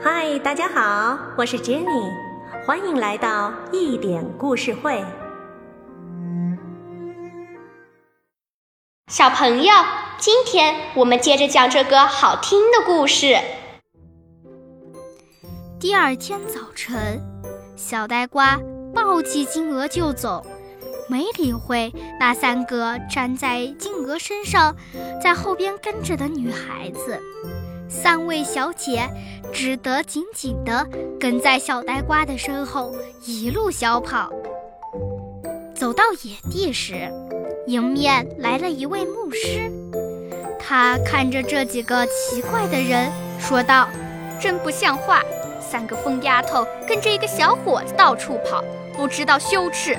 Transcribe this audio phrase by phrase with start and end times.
[0.00, 2.12] 嗨，大家好，我是 Jenny，
[2.64, 5.04] 欢迎来到一点故事会。
[9.08, 9.72] 小朋友，
[10.16, 13.36] 今天我们接着讲这个好听的故事。
[15.80, 17.20] 第二天早晨，
[17.74, 18.56] 小呆瓜
[18.94, 20.46] 抱起金鹅就走，
[21.08, 24.76] 没理会那三个站在金鹅身上，
[25.20, 27.20] 在后边跟着的女孩子。
[27.88, 29.08] 三位小姐
[29.52, 30.86] 只得紧紧地
[31.18, 34.30] 跟在小呆瓜的身后，一路小跑。
[35.74, 37.10] 走到野地时，
[37.66, 39.72] 迎面来了一位牧师。
[40.58, 43.88] 他看着这几个奇怪的人，说道
[44.38, 45.22] ：“真不像话！
[45.60, 48.62] 三个疯丫头跟着一个小伙子到处跑，
[48.94, 49.96] 不知道羞耻。”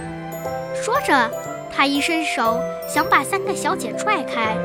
[0.79, 1.31] 说着，
[1.76, 4.55] 他一伸手想把三个小姐拽开，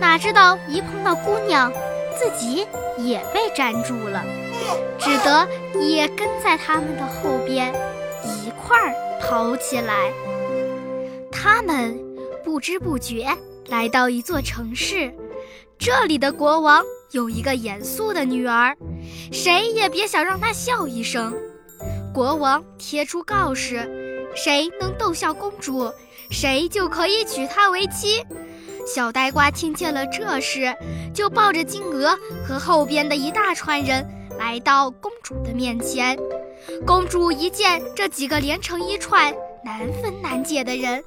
[0.00, 1.72] 哪知道一碰到姑娘。
[2.18, 2.66] 自己
[2.98, 4.24] 也被粘住了，
[4.98, 5.48] 只得
[5.80, 7.72] 也跟在他们的后边
[8.24, 10.12] 一块儿跑起来。
[11.30, 11.96] 他们
[12.44, 13.28] 不知不觉
[13.68, 15.14] 来到一座城市，
[15.78, 18.76] 这里的国王有一个严肃的女儿，
[19.30, 21.32] 谁也别想让她笑一声。
[22.12, 23.88] 国王贴出告示，
[24.34, 25.92] 谁能逗笑公主，
[26.30, 28.24] 谁就可以娶她为妻。
[28.88, 30.74] 小呆瓜听见了这事，
[31.12, 34.02] 就抱着金鹅和后边的一大串人
[34.38, 36.18] 来到公主的面前。
[36.86, 39.30] 公主一见这几个连成一串、
[39.62, 41.04] 难分难解的人，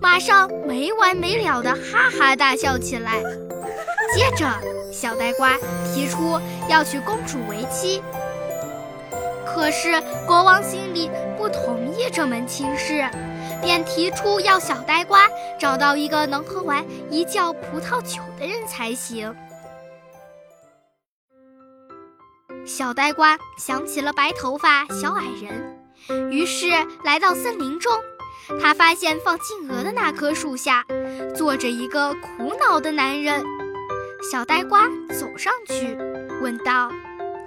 [0.00, 3.22] 马上没完没了的哈哈大笑起来。
[4.16, 4.48] 接着，
[4.90, 5.58] 小呆瓜
[5.92, 6.40] 提出
[6.70, 8.02] 要娶公主为妻，
[9.44, 13.04] 可是国王心里不同意这门亲事。
[13.60, 19.34] 便提出要小呆瓜找到一个能喝完一窖葡萄酒的人才行。
[22.66, 26.66] 小呆瓜想起了白头发小矮人，于是
[27.04, 27.92] 来到森林中。
[28.60, 30.84] 他发现放金鹅的那棵树下
[31.36, 33.44] 坐着一个苦恼的男人。
[34.30, 35.96] 小呆瓜走上去
[36.42, 36.90] 问道：“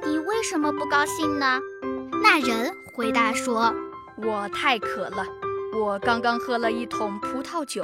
[0.06, 1.60] 你为什么不高兴呢？”
[2.24, 3.74] 那人回答说
[4.18, 5.26] ：“我太渴了。”
[5.76, 7.84] 我刚刚喝了一桶葡萄酒，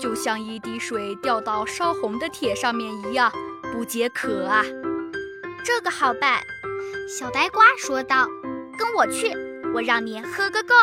[0.00, 3.32] 就像一滴水掉到烧红的铁上面一样，
[3.72, 4.64] 不解渴啊！
[5.64, 6.40] 这个好办，
[7.08, 8.28] 小呆瓜说道
[8.78, 9.32] ：“跟我去，
[9.74, 10.74] 我让你喝个够。”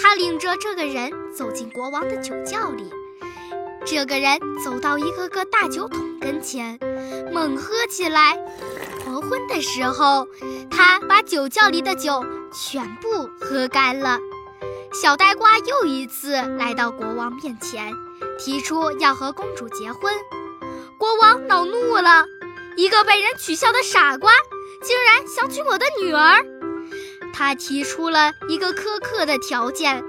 [0.00, 2.90] 他领着这个人走进国王的酒窖里。
[3.84, 6.78] 这个人走到一个个大酒桶跟前，
[7.30, 8.38] 猛喝起来。
[9.04, 10.26] 黄昏的时候，
[10.70, 14.18] 他把酒窖里的酒全部喝干了。
[14.92, 17.94] 小呆瓜又一次来到国王面前，
[18.38, 20.14] 提出要和公主结婚。
[20.98, 22.26] 国王恼怒了，
[22.76, 24.30] 一个被人取笑的傻瓜，
[24.82, 26.44] 竟然想娶我的女儿。
[27.32, 30.04] 他提出了一个苛刻的条件，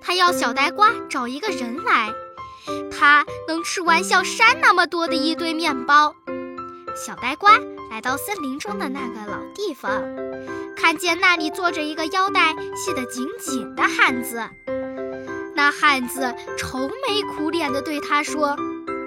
[0.00, 2.14] 他要小呆瓜找一个人来，
[2.96, 6.14] 他能吃完像山那么多的一堆面包。
[6.94, 7.58] 小呆瓜
[7.90, 10.00] 来到森林中的那个老地方。
[10.80, 14.40] 看见那里坐着一个腰带系得紧紧的汉子，
[15.54, 18.56] 那汉子愁眉苦脸地对他说：“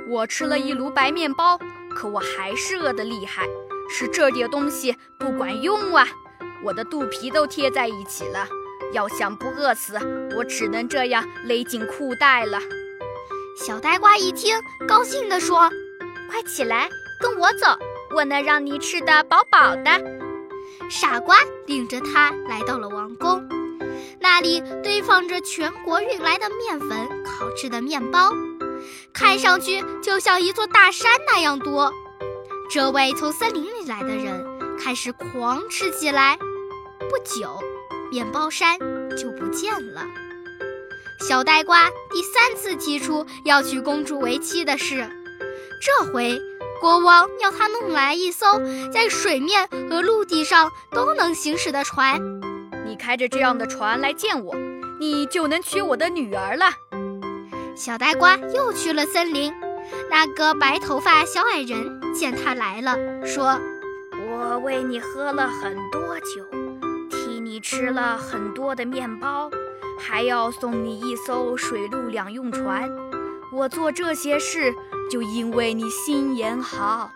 [0.09, 1.57] 我吃了一炉白面包，
[1.95, 3.47] 可我还是饿得厉害。
[3.89, 6.05] 是这点东西不管用啊，
[6.61, 8.45] 我的肚皮都贴在一起了。
[8.91, 9.97] 要想不饿死，
[10.35, 12.59] 我只能这样勒紧裤带了。”
[13.57, 15.69] 小呆瓜一听，高兴地说
[16.29, 16.89] ：“快起来，
[17.19, 17.67] 跟我走，
[18.13, 19.91] 我能让你吃得饱饱的。”
[20.91, 21.37] 傻瓜
[21.67, 23.47] 领着他来到了王宫，
[24.19, 28.33] 那里堆放着全国运来的面粉烤制的面包，
[29.13, 31.93] 看上去就像一座大山那样多。
[32.69, 34.45] 这位从森林里来的人
[34.77, 36.37] 开始狂吃起来，
[36.99, 37.57] 不久，
[38.11, 38.77] 面包山
[39.15, 40.05] 就不见了。
[41.21, 45.09] 小呆瓜第三次提出要娶公主为妻的事，
[45.81, 46.37] 这回。
[46.81, 48.59] 国王要他弄来一艘
[48.91, 52.19] 在水面和陆地上都能行驶的船。
[52.83, 54.55] 你开着这样的船来见我，
[54.99, 56.71] 你就能娶我的女儿了。
[57.75, 59.53] 小呆瓜又去了森林。
[60.09, 63.59] 那个白头发小矮人见他来了，说
[64.27, 66.43] ：“我为你喝了很多酒，
[67.11, 69.51] 替你吃了很多的面包，
[69.99, 72.89] 还要送你一艘水陆两用船。
[73.51, 74.73] 我做这些事。”
[75.11, 77.11] 就因为你心眼好，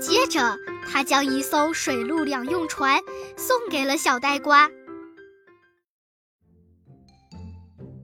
[0.00, 0.56] 接着
[0.88, 3.00] 他将一艘水陆两用船
[3.36, 4.70] 送给了小呆瓜。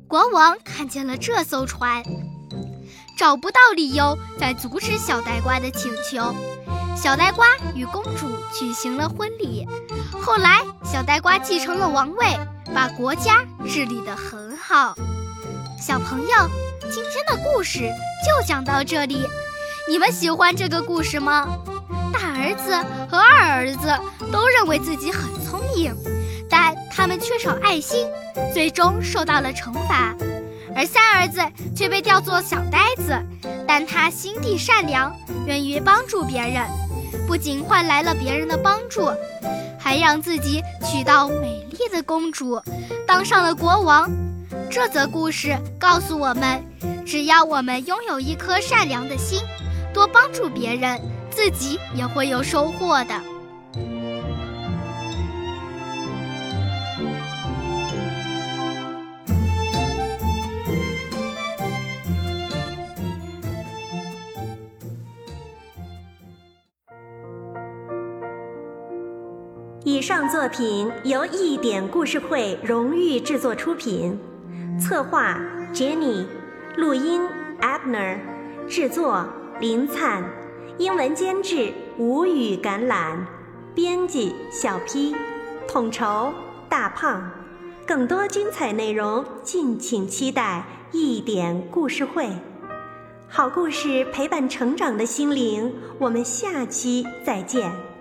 [0.08, 2.02] 国王看见了这艘船，
[3.16, 6.34] 找不到理由再阻止小呆瓜的请求，
[6.96, 7.46] 小呆瓜
[7.76, 9.64] 与公主举行了婚礼。
[10.20, 12.26] 后来，小呆瓜继承了王位，
[12.74, 14.96] 把国家治理得很好。
[15.80, 16.28] 小朋友，
[16.90, 17.80] 今天的故事
[18.24, 19.24] 就讲到这里。
[19.88, 21.56] 你们喜欢这个故事吗？
[22.12, 22.74] 大儿子
[23.08, 23.88] 和二儿子
[24.32, 25.94] 都认为自己很聪明，
[26.50, 28.06] 但他们缺少爱心，
[28.52, 30.14] 最终受到了惩罚。
[30.74, 31.40] 而三儿子
[31.76, 33.16] 却被叫做小呆子，
[33.66, 35.14] 但他心地善良，
[35.46, 36.64] 愿意帮助别人，
[37.28, 39.08] 不仅换来了别人的帮助，
[39.78, 42.60] 还让自己娶到美丽的公主，
[43.06, 44.10] 当上了国王。
[44.72, 46.64] 这则故事告诉我们，
[47.04, 49.38] 只要我们拥有一颗善良的心，
[49.92, 50.98] 多帮助别人，
[51.28, 53.20] 自己也会有收获的。
[69.84, 74.18] 以上作品由一点故事会荣誉制作出品，
[74.82, 75.40] 策划
[75.72, 76.26] Jenny，
[76.76, 77.22] 录音
[77.60, 78.18] Abner，
[78.68, 79.24] 制作
[79.60, 80.24] 林灿，
[80.76, 83.18] 英文监制吴语橄榄，
[83.76, 85.14] 编辑小 P，
[85.68, 86.34] 统筹
[86.68, 87.30] 大胖。
[87.86, 92.28] 更多精彩内容，敬请期待一点故事会。
[93.28, 97.91] 好故事陪伴成长的心灵，我们下期再见。